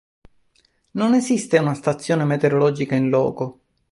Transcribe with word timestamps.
Non 0.93 1.13
esiste 1.13 1.59
una 1.59 1.75
stazione 1.75 2.23
meteorologica 2.23 2.95
in 2.95 3.09
loco. 3.11 3.59